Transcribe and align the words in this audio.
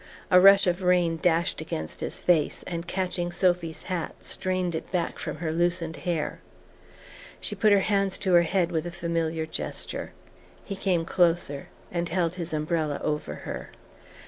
A 0.31 0.39
rush 0.41 0.65
of 0.65 0.81
rain 0.81 1.19
dashed 1.21 1.61
against 1.61 1.99
his 1.99 2.17
face, 2.17 2.63
and, 2.65 2.87
catching 2.87 3.31
Sophy's 3.31 3.83
hat, 3.83 4.15
strained 4.25 4.73
it 4.73 4.91
back 4.91 5.19
from 5.19 5.37
her 5.37 5.51
loosened 5.51 5.95
hair. 5.97 6.39
She 7.39 7.53
put 7.53 7.71
her 7.71 7.81
hands 7.81 8.17
to 8.17 8.33
her 8.33 8.41
head 8.41 8.71
with 8.71 8.87
a 8.87 8.91
familiar 8.91 9.45
gesture...He 9.45 10.75
came 10.75 11.05
closer 11.05 11.67
and 11.91 12.09
held 12.09 12.33
his 12.33 12.51
umbrella 12.51 12.99
over 13.03 13.35
her... 13.45 13.69